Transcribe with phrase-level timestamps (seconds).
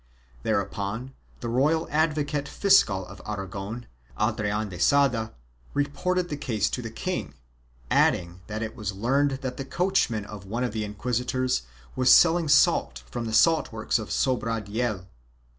[0.41, 3.85] Thereupon the royal advocate fiscal of Aragon,
[4.19, 5.31] Adrian de Sada,
[5.75, 7.35] reported the case to the king,
[7.91, 11.61] adding that it was learned that the coachman of one of the inquisitors
[11.95, 15.05] was selling salt from the salt works of Sobradiel.